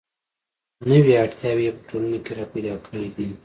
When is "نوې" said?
0.89-1.13